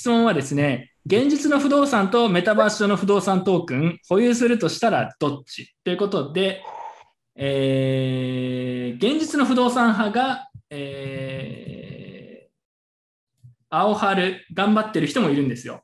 [0.00, 5.74] 質問はですね、現実の不動産とメタバース上の不動産トークン、保有するとしたらどっち？
[5.84, 6.62] ということで、
[7.36, 15.82] えー、現実の不動産派が、えー、青春、頑張ってる人もいるんですよ。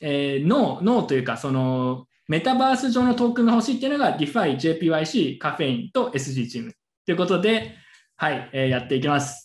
[0.00, 6.74] えー、ノー、ノーというか、その、メタバース上のトークンが欲しいっていうのが DeFi、JPYC、カフェインと SG チーム
[7.06, 7.76] ということで、
[8.16, 9.43] はい、えー、やっていきます。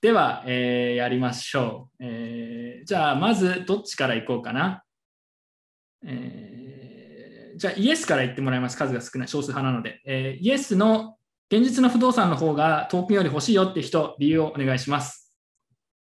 [0.00, 2.04] では、えー、やりましょう。
[2.04, 4.84] えー、じゃあ、まずどっちからいこうかな。
[6.04, 8.76] えー、じゃあ、イエスから言ってもらいます。
[8.76, 10.00] 数が少ない、少数派なので。
[10.06, 11.16] えー、イエスの
[11.50, 15.34] 現実の不動産の方がトークンより欲しいよって人、理由をお願いします。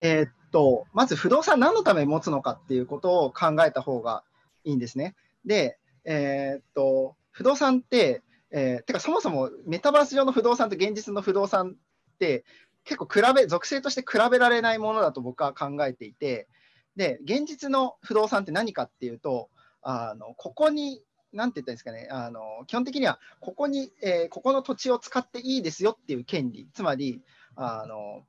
[0.01, 4.23] え、っと、まず不動産何のために持つのかっていうことを考えた方が
[4.63, 5.15] いいんですね。
[5.43, 8.21] で、え、っと、不動産って、
[8.51, 11.77] えー、てかそもそもメタバース上の不動産と現実の不動産
[12.13, 12.45] って
[12.83, 16.47] 結構比べ、属性として比べられないものだと僕は考えていて、
[16.95, 19.49] で、現実の不動産って何かっていうと、
[19.81, 21.01] あのここに、
[21.33, 27.21] なんて言ったんですかね、あの基本的にはここに、えー、ここの土地を使っていいですよっていう権利、つまり、
[27.55, 28.23] あの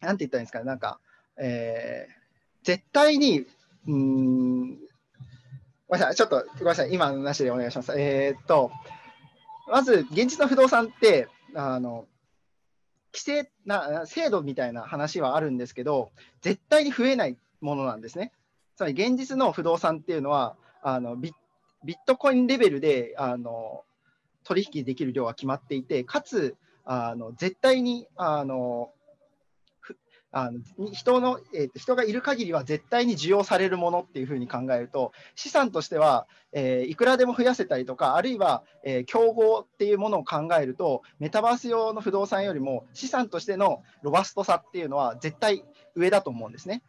[0.00, 1.00] なんて言ったらいいんですかね、なんか、
[1.36, 3.46] えー、絶対に、
[3.86, 4.78] うん、
[5.88, 7.98] ごめんなさい、ちょっとごめんなさい、今のなしでお願いします。
[7.98, 8.70] えー、っと、
[9.70, 12.06] まず、現実の不動産って、あの、
[13.12, 18.32] 規制な、制度みたいな話はあるんですけど、絶対に増えないものなんですね。
[18.76, 21.32] つまり、現実の不動産っていうのは、あのビ
[21.86, 23.84] ットコインレベルであの
[24.44, 28.90] 取引できる量は決まっていて、かつ、あの絶対にあの
[30.30, 30.60] あの
[30.92, 46.82] 人の、えー、人がいる限りは絶対に需要されるものっていうふうに考えると、資産としては、えー、いくらでも増やせたりとか、あるいは、えー、競合っていうものを考えると、メタバース用の不動産よりも資産としてのロバストさっていうのは絶対上だと思うんですね。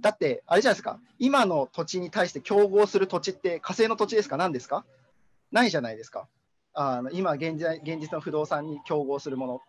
[0.00, 4.84] だって、あれじゃないですか、今の土地に対して競合する土地って火星の土地ですか、何ですか？
[5.50, 6.28] ないじゃないですか。
[6.72, 9.60] あの今現、現実の不動産に競合するもの。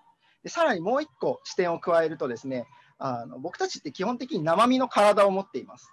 [0.44, 2.66] でさらにもう一個視点を加えるとですね、
[2.98, 5.92] あの僕たちって基本的に生身の体を持っています。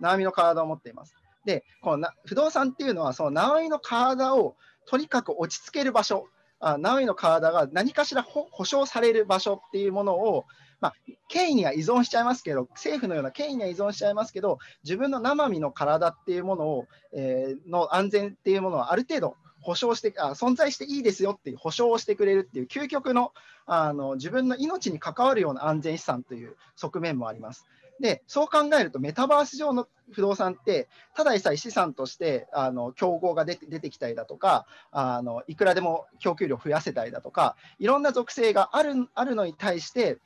[0.00, 1.14] 生身の体を持っています。
[1.44, 4.56] で、この不動産っていうのは、その生身の体を
[4.86, 6.26] とにかく落ち着ける場所、
[6.60, 10.44] あ生身の体が何かしら保証される場所っていうものを、
[10.80, 10.94] まあ、
[11.28, 23.32] 権威には依存しちゃいますけど、政府のような権威には依存しちゃいますけど、自分の生身の体っていうものを、えー、の安全っていうものはある程度保証してあ存在していいですよっていう保証をしてくれるっていう究極の
[23.66, 27.66] あの自分の命に関わるような安全資産という側面もあります。
[28.00, 40.18] でそう考えるとメタバース上の不動産ってただでさえ資産としてあの競合が出て出てきたりだとかあのいくらでも供給量増やせたりだとかいろんな属性があるあるのに対して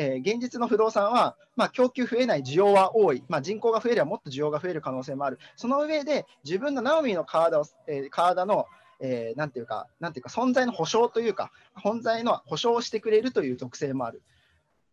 [0.00, 8.64] えー、現実の不動産は、まあ、供給増えない需要は多い、まあ、人口が増えればもっと需要が増える可能性もある、その上で自分のナオミの体を、えー、体の、
[9.00, 14.22] えー、なんていうか、なんていうか、存在の保証というか、本在の保証をしてくれるという特性もある。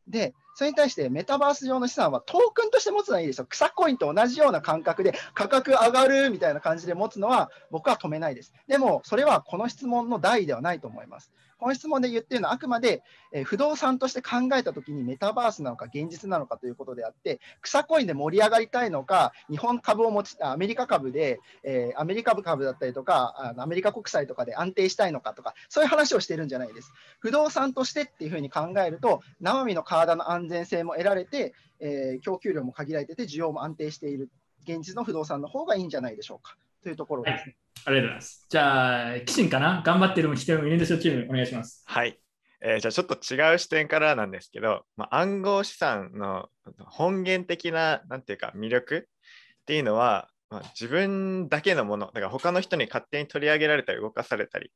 [0.10, 3.46] で、それに対してメタバース上の資産はトークンとして持つのはいいですよ。
[3.46, 8.54] 草コインと同じような感覚で価格上がるみたいな感じで持つのは僕は止めないです。
[8.68, 11.32] でも、それはこの質問の題ではないと思います。
[11.58, 26.92] この質問で言ってるのはあくまで、え、不動産として考えたときにメタバースなのか現実なのかということであって、草コインで盛り上がりたいのか、日本株を持ち、アメリカ株で、え、アメリカ株だったりとか、アメリカ国債とかで安定したいのかとか、そういう話をしてるんじゃないです。
[27.20, 34.30] 不動産としてっていうふうに考えると、生身の体の安全性も得られて、え、供給量も限られてて、需要も安定している、
[34.64, 37.42] 現実の不動産の方がいいんじゃないでしょうかというところですね。
[37.42, 37.56] はい
[37.86, 38.46] ありがとうございます。
[38.50, 39.82] じゃあ、キシンかな？
[39.86, 41.84] 頑張ってる人もいるんですよ、チーム、お願いします。
[41.86, 42.20] はい。
[42.60, 46.50] えー、じゃあちょっと違う視点からなんですけど、まあ、暗号資産の
[46.80, 54.74] 本源的な、なんていうか、魅力っていうのは、まあ、自分だけのもの、だから他の人に勝手に取り上げられたり動かされたり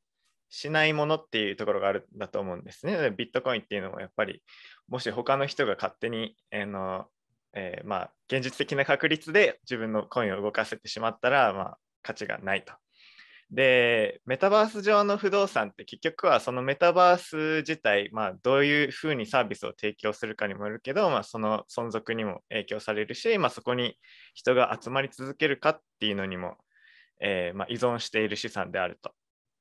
[0.49, 3.11] しないものっていうところがあるんだと思うんですね。
[3.17, 4.41] ビットコインっていうのもやっぱり、
[4.87, 7.07] もし他の人が勝手に、えー、の
[7.53, 12.73] えー、まあ、現実的な確率で自分のコインを動かせてしまったら、まあ、価値がないと。
[13.51, 23.97] で、メタバース上の不動産って結局はそのメタバース自体、まあ、どういうふうにサービスを提供するかにもよるけど、まあ、その存続にも影響されるし、まあ、そこに
[24.33, 26.55] 人が集まり続けるかっていうのにも、
[27.19, 29.11] えー、まあ、依存している資産であると。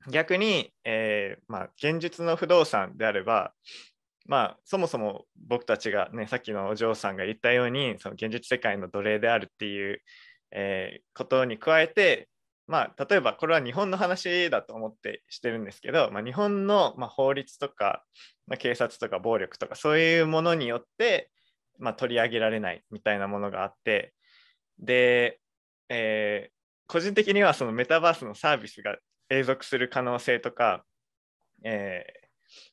[0.08, 3.52] 逆に、えー、まあ、現実の不動産であれば、
[4.26, 10.00] まあ、そもそも僕たちがね、さっきのお嬢さんが言ったように、その現実世界の奴隷であるっていう、
[10.52, 12.28] えー、ことに加えて、
[12.66, 18.04] まあ、例えばこれは日本の話だと思ってしてるんですけど、まあ、日本のま法律とか、
[18.46, 21.30] まあ、警察とか暴力とかそういうものによって、
[21.78, 24.12] まあ、取り上げられないみたいなものがあって
[24.78, 25.40] で、
[25.88, 26.60] えー
[26.90, 28.96] 個人的にはそのメタバースのサービスが
[29.28, 30.84] 永続する可能性とか、
[31.62, 32.30] えー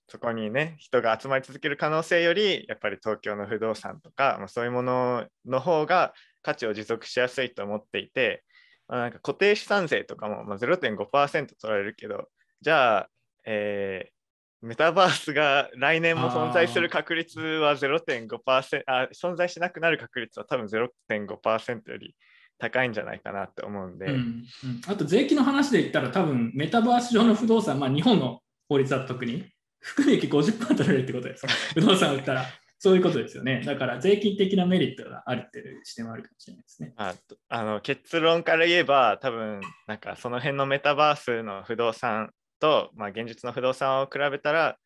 [0.08, 6.14] そこにね人が集まり続ける可能性よりやっぱり東京の不動産とか、まあ、そういうものの方が
[6.48, 8.46] 価値を持続しやすいと思っていて、
[8.88, 12.30] まあ、なんか固定資産税とかも、まあ、0.5%取られるけど
[12.62, 13.10] じゃあ、
[13.46, 14.18] えー
[14.60, 22.16] メタバースが来年も存在する確率は0.5%あ存在しなくなる確率は多分0.5%より
[22.58, 24.46] 高いんじゃないかなって思うんで、うんうん。
[24.88, 29.46] あと税金の話で言ったら多分メタバース上の不動産、まあ、日本の法律だと特に
[29.80, 31.46] 含み益50%取られるってことです。
[31.76, 32.46] 不動産を売ったら
[32.80, 33.62] そういうことですよね。
[33.66, 36.94] だから税金的なメリットがあるっていう視点はあるかもしれないですね。
[36.96, 44.78] あとあの結論から言えば多分なんかその辺のメタバースの不動産と、まあ、現実の不動産を比べたら、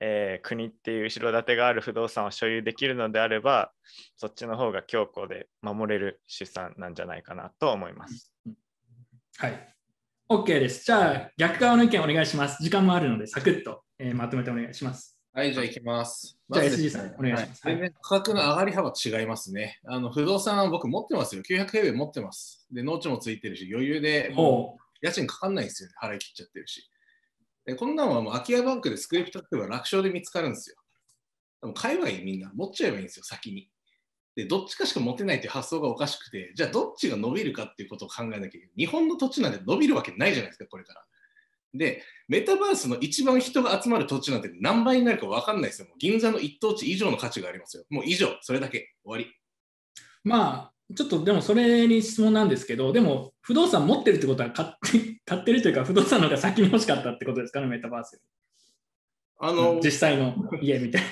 [0.00, 3.72] えー国っていう後ろ盾がある不動産を所有できるのであれば
[4.16, 8.32] そっちの方が強固で守れる資産なんじゃないかなと思います。
[9.38, 9.74] はい。
[10.28, 10.84] OK です。
[10.84, 12.62] じゃあ逆側の意見お願いします。
[12.62, 15.21] 時間もあるのでサクッと、えーまとめてお願いします。
[15.34, 16.36] はい、じゃあ行きます。
[16.50, 17.66] じゃあ SG さんお願いします。
[17.66, 19.80] はい全然価格の上がり幅違いますね。
[19.86, 21.42] あの不動産は僕持ってますよ。
[21.42, 22.66] 900平米持ってます。
[22.70, 25.94] で、農地もついてるし、余裕でもほう家賃かかんないんですよ、ね。
[26.02, 26.86] 払い切っちゃってるし。
[27.64, 30.76] で、こんなのはもう空き家バンクでスクリプト書けば楽勝で見つかるんですよ。
[31.62, 32.52] でも買えばいいみんな。
[32.54, 33.70] 持っちゃえばいいんですよ、先に。
[34.36, 38.70] で、どっちかしか持てないっていう発想がおかしくて、じゃあどっちが伸びるかっていうことを考えなきゃいけない。
[38.76, 41.06] 日本の土地なんて伸びるわけないじゃないですか、これから。
[41.74, 45.88] で、メタバースの一番人が集まる土地なんて何倍になるか分かんないですよ。
[45.98, 47.84] 銀座の一等地以上の価値がありますよ。
[47.90, 49.34] もう以上、それだけ、終わり。
[50.24, 58.20] まあ、ちょっとでもそれに質問なんですけど、でも不動産持ってるってことは買って買ってるというか、不動産の方が先に欲しかったってことですかね、メタバース。
[59.40, 61.02] あの、実際の家みたい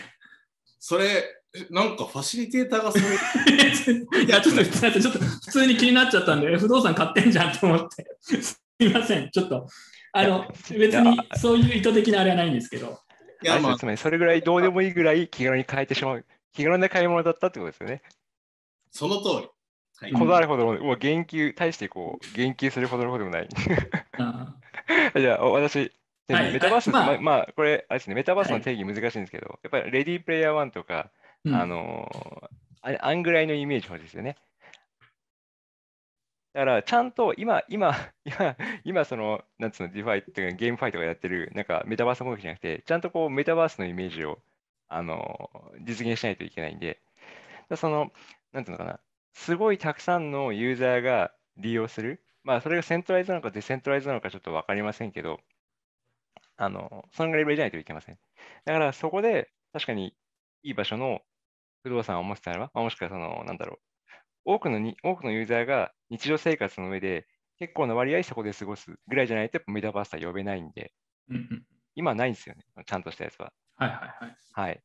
[0.78, 1.24] それ、
[1.70, 4.20] なんかファシリテーターがそれ、な。
[4.22, 8.06] いや、ちょっとちょっと普通に気になっちゃったんで、え不動産買ってんじゃんと思って。
[8.20, 9.66] すいません、ちょっと。
[10.12, 12.98] あの別にそういう意図的なあれはないんですけど。
[13.42, 18.02] いや、まあつ、まりそれぐらいどうでもいいぐらい気軽に変えてしまう、気軽な買い物だったってことですよね。
[18.90, 19.48] その通り。
[19.96, 20.12] はい。
[20.12, 23.48] こだわるほどの、もう言及、対してこう、言及するほどのことでもない。
[24.18, 24.56] あ
[25.16, 25.92] じゃあ、お私、
[26.26, 31.10] ではいメタバース、まあまあ、まあ、これ、あれですね、メタバースの定義難しいんですけど、やっぱりレディープレイヤー1とか、
[31.44, 34.36] うんあのーあれ、あんぐらいのイメージ欲しいですよね。
[36.52, 37.92] だから、ちゃんと今、今、
[38.24, 44.42] 今、今、その、なんつうの、 DeFi ってか、 GameFi とかやってる、なんか、メタバース攻撃じゃなくて、ちゃんとこう、メタバースのイメージを、
[44.92, 45.50] あの
[45.82, 47.00] 実現しないといけないんで、
[47.68, 48.12] だその、
[48.52, 49.00] なんていうのかな、
[49.34, 55.40] すごいたくさんのユーザーが利用する、まあ、それがセントライズなのかデセントライズなのかちょっと分かりませんけど、
[56.56, 58.18] あの、そのぐらいじゃないといけません。
[58.64, 60.14] だから、そこで、確かに
[60.62, 61.22] いい場所の
[61.84, 63.80] 不動産を持ってたらば、まあもしくはその、なんだろう、
[64.44, 67.26] 多くのに、多くのユーザーが日常生活の上で
[67.58, 70.92] 結構な割合そこで過ごすぐらいじゃないと、やっぱメタバースは呼べないんで、
[71.28, 71.66] うんうん
[71.96, 73.52] 今はないんですよね、ちゃんとしたやつは。
[73.76, 74.36] はいはいはい。
[74.52, 74.82] はい。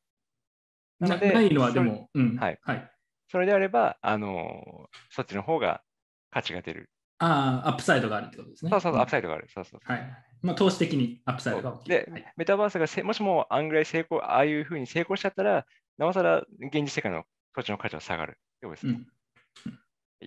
[0.99, 2.91] ななのでないのはでも、うんはいはい。
[3.27, 5.83] それであれば、あのそっちの方が
[6.31, 6.89] 価値が出る。
[7.19, 8.71] ああ、アップサイドがあるってことですね。
[8.71, 9.47] そうそうそう、アップイサイドがある。
[9.49, 9.93] そうそうそうド。
[9.93, 10.25] はい。
[10.41, 11.89] まあ、投資的にアップサイドが大きい。
[11.89, 15.65] ではいメタバースがせもしもあんぐらい成功、ああいうふうに成功しちゃったら、
[15.97, 18.37] なおさら現実世界の土地の価値は下がる。
[18.61, 18.93] そうですね。
[18.93, 19.07] うん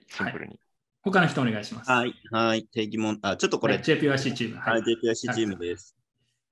[0.07, 0.59] シンプルに。
[1.03, 1.91] 他の人お願いします。
[1.91, 4.57] はい、はい、定義問あ、ちょっとこれ、はい JPYC チーム。
[4.57, 4.83] は、はいい。
[4.83, 5.97] JPIC チームです。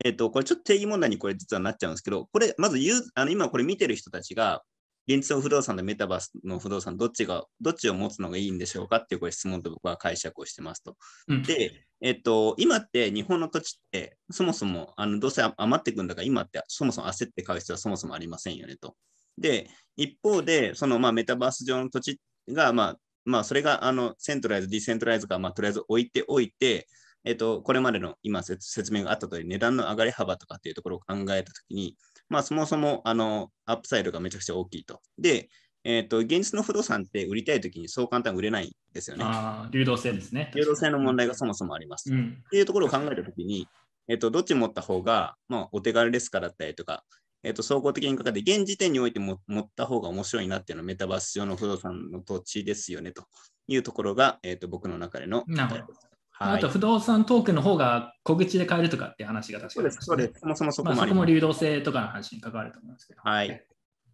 [0.04, 4.62] えっと、これちょっと定義問題にこれ実はなっちゃうんですけど、これ、まず言う、あの今これ見てる人たちが、
[5.08, 10.96] 現実の不動産とメタバースの不動産、どっちが、どっちを持つのがいいんでしょうかっていうこれ質問と僕は解釈をしてますと。
[11.28, 18.96] うんで、えっと、今って日本の土地って、そもそもあのどうせ余ってくんだから、今ってそもそも焦って買う必要はそもそもありませんよねと。
[19.38, 26.86] で、一方で、そのまあメタバース上の土地が、まあ、まあ、それがあのセントライズ、ディセントライズが、まあ、とりあえず置いておいて、
[27.24, 31.96] えっと、これまでの今説説明があった通り、値段の上がり幅とかっていうところを考えたときに、
[32.28, 35.00] まあ、そもそもあのアップサイドがめちゃくちゃ大きいと。
[35.18, 35.48] で、
[35.82, 39.24] えっと、現実の不動産って売りたいときにそう簡単に売れないんですよね。
[39.24, 40.52] ああ、流動性ですね。
[40.54, 42.10] 流動性の問題がそもそもあります。
[42.10, 42.42] っうん。
[42.50, 43.68] ていうところを考えたときに、
[44.08, 47.04] えっと、どっち持った方が、まあ、お手軽ですかだったりとか、
[47.42, 53.24] えっと、総合的にかかって、現時点においても持った方が面白いなっていうのはメタバース上の不動産の土地ですよねと
[53.68, 55.98] いうところが、えっと、僕の中でのなるほど
[56.38, 60.40] あと、不動産トークンの方が小口で買えるとかっていう話が確かにそうです、そうです。
[60.40, 61.08] そもそもそこまあ、もます。
[61.08, 63.20] そこも流動性とかの話に関わると思いますけど。
[63.24, 63.66] はい。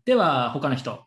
[0.04, 1.04] では、他の人。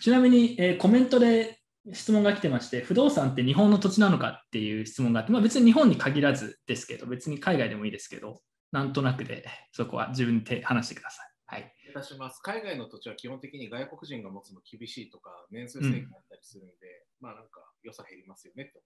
[0.00, 1.58] ちなみに、えーコメントで
[1.92, 8.40] 質問が来てまして、不動産って日本の土地なのかっていう質問があって、まあ、別に日本に限らずですけど、別に海外でもいいですけど、
[8.72, 11.26] なんとなくでそこは自分で話してください。
[11.46, 11.72] はい。
[11.94, 12.40] たします。
[12.40, 16.74] 海外の土地は基本的に外国人が持つの厳しいとか、年数制限あったりするんで、
[17.20, 18.78] まあなんか良さ減りますよねって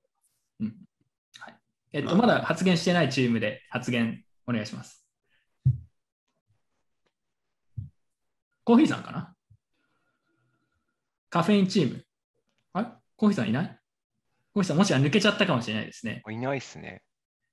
[0.61, 0.87] 思います。
[1.41, 1.57] うんはい
[1.93, 5.05] えっと、まだ発言してないチームで発言お願いします。
[8.63, 9.35] コーヒーさんかな？
[11.31, 12.05] カフェインチーム。
[12.75, 12.87] あれ？
[13.17, 13.81] コーヒーさんいない？
[14.53, 16.23] コーヒーさんもしか抜けちゃったかもしれないですね。
[16.31, 17.03] いないっすね。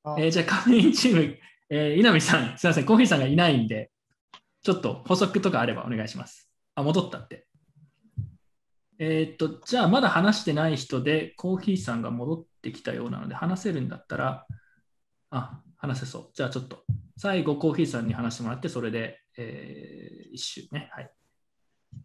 [0.04, 1.38] あえーじゃあカフェインチーム、
[1.70, 3.92] えー稲見さん、 すみません、コーヒーさんがいないんで、
[4.62, 6.52] ちょっと補足とかあればお願いします。
[6.76, 7.48] あ、戻ったって。
[9.00, 14.48] えーっと、じゃあまだ話してない人で、コーヒーさんが戻ってきたようなので、話せるんだったら、
[15.30, 16.32] あ、話せそう。
[16.34, 16.84] じゃあちょっと、
[17.18, 20.90] 最後コーヒーさんに話してもらって、それで、えー一周ね。
[20.92, 21.12] はい。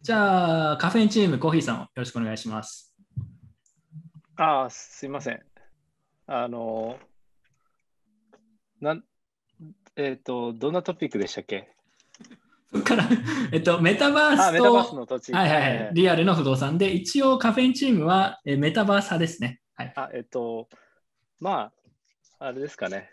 [0.01, 2.95] じゃあ、カフェインチーム、コーヒーさんよろしくお願いします。
[4.37, 5.43] あ、すいません。
[6.27, 6.99] あの、
[8.81, 9.05] なん、
[9.97, 11.75] えっ、と、どんなトピックでしたっけ？
[12.73, 13.09] そこから、
[13.53, 15.33] えっと、メタバースと、の土地。
[15.33, 19.61] はいはいはい、リアルの不動産で、一応カフェインチームはえーメタバース派ですね。
[19.75, 19.93] はい。
[19.95, 20.69] あ、えっと、
[21.41, 21.73] ま
[22.39, 23.11] あ、あれですかね。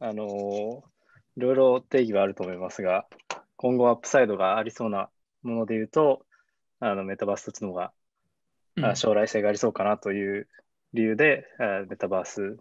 [0.00, 0.84] あの、
[1.36, 3.06] いろいろ定義はあると思いますが、
[3.56, 5.08] 今後アップサイドがありそうな
[5.42, 6.26] もので言うと、
[6.80, 7.92] あのメタバース土地の方が、
[8.76, 10.46] うんあ将来性がありそうかなという
[10.92, 12.58] 理由で、あメタバース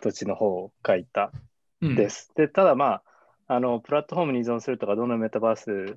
[0.00, 1.32] 土地の方を書いた
[1.80, 2.30] うんです。
[2.36, 3.02] で、ただまあ、
[3.46, 5.96] あの、プラットフォームに依存するとか、どのメタバース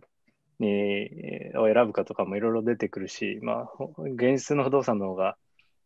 [0.59, 5.37] にえーを選ぶかとかもいろいろ出てくるし、まあ、ほ現実の不動産の方が、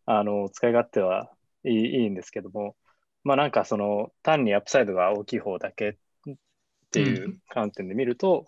[0.05, 1.32] あの、使い勝手は
[1.63, 2.75] いいいいんですけども、
[3.24, 5.96] まあなんかその、単にアップサイドが大きい方だけっ
[6.91, 8.46] ていうう観点で見ると、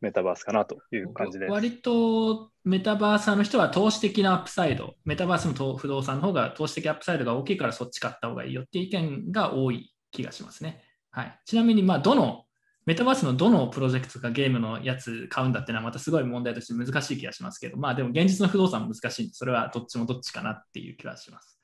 [0.00, 1.50] メタバースかなという感じです。
[1.50, 10.82] 割とメタバースの人は投資的なアップサイド、メタバースの投不動産の方が投資的アップサイドが大きいからそっち買った方がいいよっていう意見が多い気がしますね。
[11.18, 12.44] はい、ちなみに、まあ、どの、
[12.86, 21.58] メタバースのどのプロジェクトかゲームのやつ買うんだっていうのはまたすごい問題として難しい気がしますけど、まあでも現実の不動産も難しいんで、それはどっちもどっちかなっていう気がします。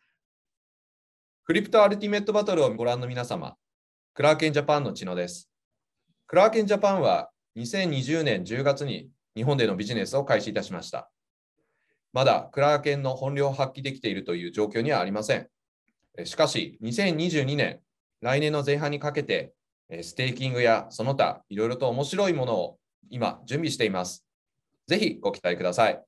[1.44, 3.54] クリプトアルティメットバトルをご覧の皆様、
[4.12, 5.48] クラーケンジャパンの千野です。
[6.26, 11.12] クラーケンジャパンは2020年10月に日本でのビジネスを開始いたしました。
[12.12, 15.48] まだクラーケンの本領を発揮できているという状況にはありません。
[16.24, 17.80] しかし、2022年、
[18.24, 19.52] 来年の前半にかけて、
[19.90, 22.78] えステーキングやその他、いろいろと面白いものを
[23.10, 24.24] 今準備しています。
[24.86, 26.02] ぜひご期待ください。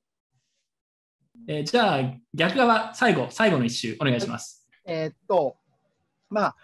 [1.47, 4.67] えーじゃあ逆側、最後、最後の一周お願いします。
[4.83, 5.57] えーっと、
[6.31, 6.55] まあ、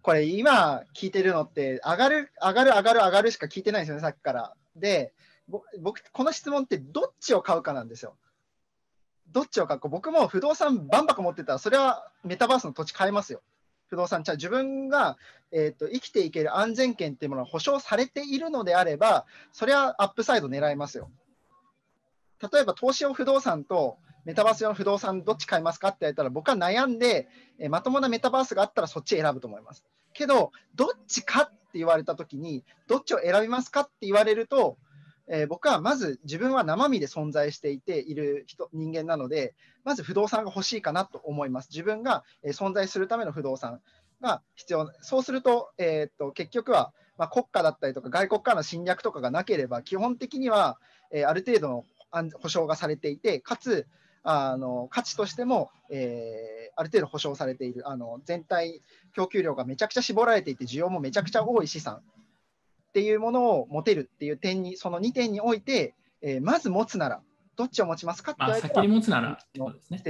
[0.00, 4.54] これ今聞いてるのって、上がる、上がる、上がる、上がるしか聞いてないんですよね、さっきから。
[4.74, 5.12] で、
[5.46, 8.16] ぼ僕、この質問ってどっちを買うかなんですよ。
[9.28, 9.88] どっちを買うか。
[9.88, 13.42] 僕も不動産バンバカ持ってたら、それはメタバースの土地買えますよ。
[13.94, 15.16] 不動産、じゃあ自分が、
[15.52, 21.10] えーっと生きていける安全圏っていうものが保証されているのであれば、それはアップサイド狙いますよ。
[22.52, 29.84] 例えば投資用不動産とメタバース用の不動産どっち買いますかって言われたら僕は悩んで、えまともなメタバースがあったらそっち選ぶと思います。
[30.12, 34.78] けど、どっちかって言われたときに、どっちを選びますかって言われると、
[35.28, 39.54] えー僕はまず自分は生身で存在していている人人間なので、
[39.84, 41.68] まず不動産が欲しいかなと思います。
[41.70, 43.80] 自分が、えー存在するための不動産
[44.20, 44.90] が必要。
[45.00, 50.78] そうすると、えーっと結局は、まあ、国家だったりとか外国からの侵略とかがなければ、基本的には、
[51.10, 51.84] えーある程度の
[52.40, 53.86] 保証がされていて、かつ
[54.22, 58.82] あの価値としても、えーある程度保証されているあの全体
[59.14, 62.02] 供給量がめちゃくちゃ絞られていて需要もめちゃくちゃ多い資産
[62.94, 67.20] っていうものを持てるっていう点にその2点において、えーまず持つなら
[67.56, 69.38] どっちを持ちますかって言まあ、われたら先に持つなら
[69.90, 70.02] ね。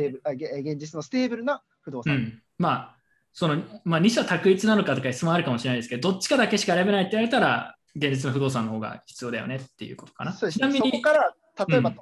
[0.61, 2.97] 現実のステーブルな不動産、うん、まあ、
[3.33, 10.33] その、まあ、二者択一なのかとか質問あるかもしれないですけど、どっちかだけしか選べないって言われたら、現実の不動産の方が必要だよねっていうことかな。
[10.35, 10.67] そうですね。
[10.67, 11.35] そこちなみに、から
[11.67, 11.97] 例えば、うん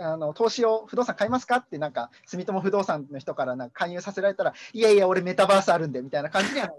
[0.00, 6.78] あの投資を不動産買いますかってなんか住友不動産の人からなんか勧誘させられたらいやいや俺メタバースあるんでみたいな感じにはなる。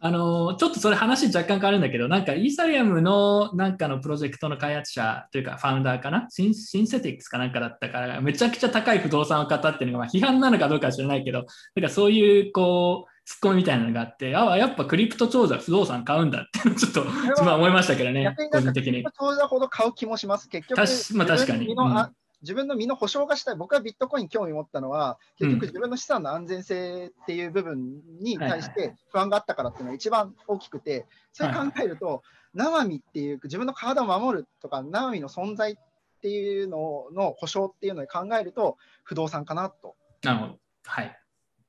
[0.00, 6.26] あのちょっとそれ話若干変わるんだけど、なんかイーサリアムのなんかのプロジェクトの開発者というかファウンダーかな？
[6.28, 19.04] シンシンセティックスかなんかだったから、めちゃくちゃ高い不動産を買ったっていうのが、ま、批判なのかどうかは知らないけど、なんかそういうこう、ツッコミみたいなのがあって、あやっぱクリプト長者不動産買うんだって ちょっと自分は思いましたけどね個人的に。
[19.18, 20.48] 当座ほど買う気もします。
[20.48, 23.56] 結局、確まあ確かに自分の身のあうん自分の身の保証がしたい。
[23.56, 35.76] 僕はビットコイン興味持ったのは、結うん局自分の資産の安全性っていう部分に対しはいて不安があったからっていうのが一番大きくて、それ考えると、生身っていう自分の体を守るとか、生身の存在っ
[36.20, 39.96] ていうのの保証っていうのを考えると、不動産かなと。
[40.22, 40.58] なるほど。
[40.84, 41.18] はい。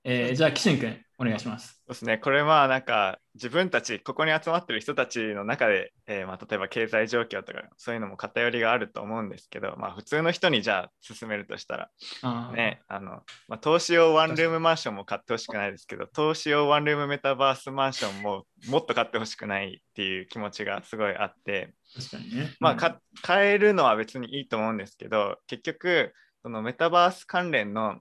[0.04, 1.82] えーじゃあ、岸ン君、お願いします。
[1.88, 11.90] そうですね、これまあなんか自分たち、ここに集まってる人たちの中で、えーまあ、例えば経済状況とかそういうのも偏りがあると思うんですけど、まあ、普通の人にじゃあ進めるとしたら、
[12.54, 22.54] ね、あの、まあ、投資用ワンルームマンションも買ってほしくないですけど、投資用ワンルームメタバースマンションももっと買ってほしくないっていう気持ちがすごいあって、確かにね。
[22.60, 28.00] まあ、買えるのは別にいいと思うんですけど、結局、そのメタバース関連の、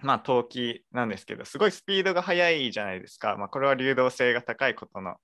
[0.00, 3.36] まあ、投機なんですけど、すごいスピードが速いじゃないですか。
[3.36, 5.16] まあ、これは流動性が高いことの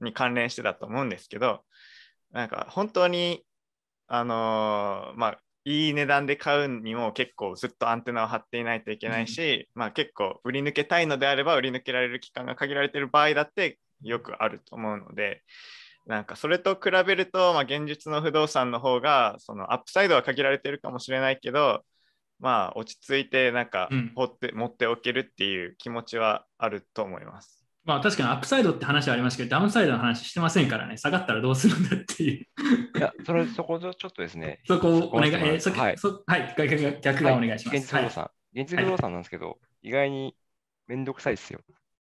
[0.00, 1.64] に関連してだと思うんですけど、
[2.32, 3.44] なんか本当に、
[4.08, 15.42] あのーまあ、いい値段で買うにも結構ずっとアンテナを張っていないといけないし、まあ、結構売り抜けたいのであれば売り抜けられる期間が限られている場合だってよくあると思うので、
[16.06, 21.82] なんかそれと比べると、まあ、現実の不動産の方がそのアップサイドは限られてるかもしれないけど、
[22.40, 27.60] まあ、落ち着いてなんかうって,、持っておけるっていう気持ちはあると思います。
[27.84, 32.46] まあ確かにアップサイドって話はありましたけど、ダウンサイドの話してませんからね、下がったらどうするんだっていう、
[32.98, 37.76] いや、それ、そこでちょっっとですね、 そこをお願い、そこはえーそはいそはい、逆が逆がお願いします。
[37.76, 38.30] 現実不動産。
[38.54, 40.36] 現実不動産なんですけど、意外に
[40.86, 41.60] めんどくさいですよ。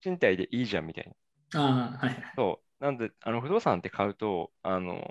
[0.02, 1.12] 賃貸でいいじゃんみたい
[1.54, 1.62] な。
[1.62, 2.24] はい、ああ、はい。
[2.36, 2.69] そう。
[2.80, 5.02] なんで、あの不動産って買うと、あの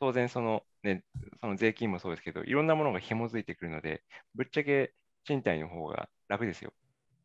[0.00, 1.04] 当然その、ね、
[1.40, 4.02] その税金もそうですけど、いろんなものが紐づいてくるので、
[4.34, 4.92] ぶっちゃけ
[5.24, 6.72] 賃貸の方が楽ですよ。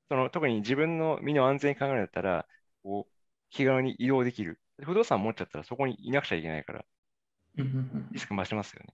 [0.10, 2.48] その特に自分の身の安全考えだったら、
[2.84, 3.14] こう
[3.52, 4.60] 気軽に移動できる。
[4.84, 6.86] 不動産持っちゃったらそこにいなくちゃいけないから、
[8.12, 8.94] リスク増しますよね。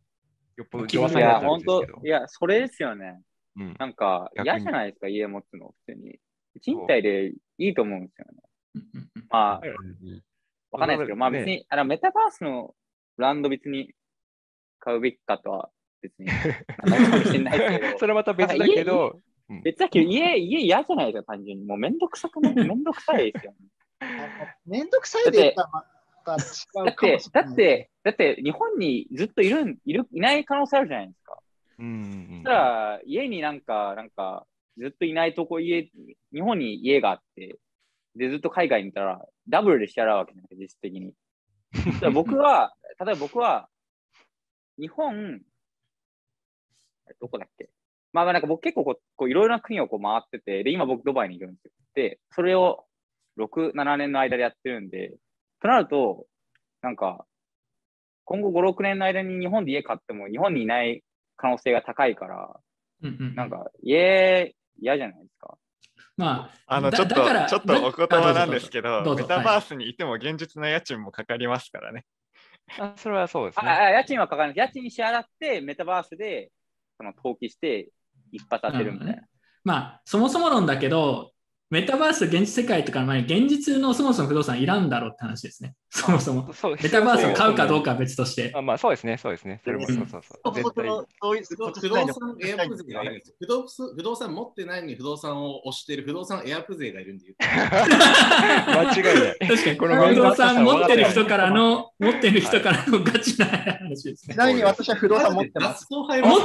[0.58, 3.22] よっぽど気軽にいや、本当ですけどいや、それですよね。
[3.58, 3.76] うん。
[3.78, 6.20] なんか、嫌じゃないですか、家持つの、普通に。
[6.62, 8.42] 賃貸でいいと思うんですよね。
[8.76, 10.24] うんうんうんまあ、うん
[10.72, 12.76] わかんないですけど、まあね別に、あのメタバースの
[13.16, 13.92] ブランド別に
[14.80, 15.70] 買うべきかとは
[16.02, 16.26] 別に、
[16.86, 19.20] ないかもしれないですけど、それはまた別だけど、
[19.50, 21.66] うん別だけど、家、家嫌じゃないですか、単純に。
[21.66, 23.58] もうめんどくさくない、 めんどくさいですよ、ね。
[24.66, 25.64] めんどくさいでだ
[26.34, 27.18] って。
[27.32, 31.40] だって、だって日本にずっといるん、いる、いない可能性あるじゃないですか。
[31.80, 34.46] うんうんそしたら、家になんか、なんか、
[34.78, 35.90] ずっといないとこ、家、
[36.34, 37.58] 日本に家があって、
[38.18, 41.14] で、ずっと海外にいたら、ダブルで支払うわけじゃない実質的に。
[42.14, 43.70] 僕は、 例えば僕は、
[44.80, 45.42] 日本、
[47.20, 47.70] どこだっけ？
[48.14, 51.72] まあまあなんか僕結構こうこういろいろな国をこう回ってて、で、今僕ドバイにいるんですよ。
[51.94, 52.86] で、それを
[53.38, 55.16] 6、7年の間でやってるんで、
[55.62, 56.26] となると、
[56.82, 57.26] なんか、
[58.26, 61.04] 今後5、6年の間に日本で家買っても日本にいない
[61.38, 62.60] 可能性が高いから、
[63.04, 65.58] うんうんなんか家嫌じゃないですか。
[66.18, 72.06] まあ、あのちょっとちょっとお言葉なんですけど、メタバースにいても現実の家賃もかかりますからね。
[72.80, 73.70] あそれはそうですあね。
[73.70, 74.58] あ家賃はかからない。
[74.58, 76.52] 家賃支払って、メタバースで
[76.98, 77.92] その登記して、
[78.32, 79.22] 一発当てるみたいな。
[79.64, 81.32] まあ、そもそも論だけど、
[81.70, 85.74] メタバース、現実世界とかの前に、現実のそもそも不動産いらんだろうって話ですね。
[85.90, 86.50] そもそも。
[86.82, 87.88] メタバースを買うかどうか。
[87.88, 88.54] かは別として。
[88.56, 89.60] あまあそうですね、そうですね。
[89.64, 90.54] それもうんそうそうそう。
[90.54, 90.62] 不
[91.90, 93.96] 動産エアプ税がいるんですよ不動産。
[93.96, 99.38] 不動産持ってないのに不動産を押している不動産エアプ税がいるんで言間違いない。
[99.48, 104.38] 確かに、この不動産持ってる人かからの、持ってる人からのガチな話ですねち。
[104.38, 105.86] なみに私は不動産持ってます。
[105.90, 106.40] 持ってる持っ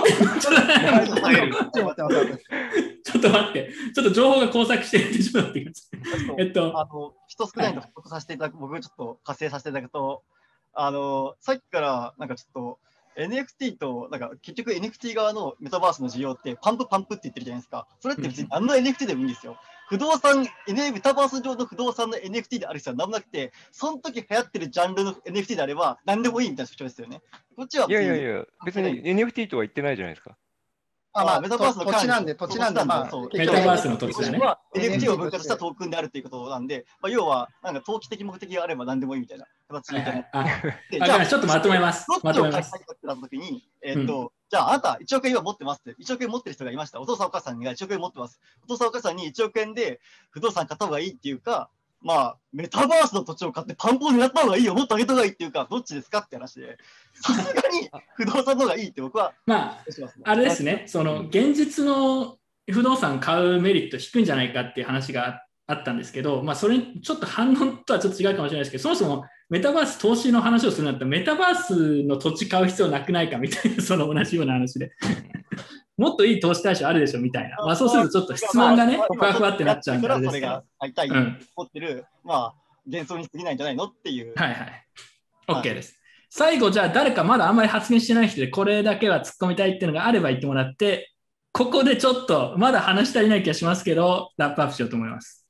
[1.94, 2.91] てます。
[3.22, 6.35] ちょっと待って、ちょっと情報が交錯してるんで、ちょっと待ってください。
[6.38, 10.22] えっと、あの、人少ないの報告させていただく、僕ちょっと活性させていただくと、
[10.74, 12.78] あの、さっきからなんかちょっと
[13.16, 17.87] NFT と、なんか結局 NFT 側のメタバースの需要ってパンプパンプって言ってるじゃないですか。
[18.00, 19.56] それって別に何の NFT でもいいんですよ。
[19.88, 27.20] 不動産、メタバース上の不動産の NFT である必要は何もなくて、その時流行ってるジャンルの NFT であれば何でもいいみたいな主張ですよね。
[27.56, 30.37] こっちはいやいやいや、別に NFT とは言ってないじゃないですか。
[31.14, 34.38] あまあ、メタバースの土地なんで土地なんでまあそうメタバースの土地だね。
[34.38, 40.27] は NFT を分割したトークンであるということなんで、まあ、要は、なんか投機的目的があれば何でもいいみたいな形みたいな。
[40.33, 40.44] あ、
[40.90, 42.07] でわかりましたちょっとまとめます。
[42.22, 42.68] まとめます。
[42.70, 47.01] を買いたいかってなった時に、えーっと、じゃああなた1億円今持ってますって、1億円持ってる人がいました。
[47.01, 48.40] お父さんお母さんが1億円持ってます。
[48.64, 51.68] お父さんお母さんに1億円で不動産買った方がいいっていうか、
[52.02, 56.78] まあ、メタバースの土地を買ってパンポン狙った方がいいよ、もっと上げた方がいいっていうか、どっちですかって話で、
[57.14, 59.84] さすがに 不動産の方がいいって僕はまあ。
[60.24, 62.38] あれですね、その現実の
[62.70, 74.92] 不動産買うメリット低いんじゃないかっていう話があったんですけど、まあ、それちょっと反応とはちょっと違うかもしれないですけど、そもそもメタバース投資の話をするんだったら、メタバースの土地買う必要なくないかみたいな、その同じような話で。
[76.02, 77.56] もっといい投資対象あるでしょみたいな。
[77.64, 80.46] まあ、そうするとちょっと質問がね、ふわふわってなっちゃうんであれですけど。
[80.46, 82.54] それが買いたいとうん思ってる、まあ、
[82.86, 84.34] 幻想に過ぎないんじゃないのっていう。
[84.34, 84.86] はいはい。
[85.46, 85.96] OK です。
[86.28, 91.12] 最後、じゃあ誰かまだあんまり発言してない人で、これだけは突っ込みたいっていうのがあれば言ってもらって、
[91.52, 95.41] ここでちょっと、まだ話し足りない気がしますけど、ラップアップしようと思います。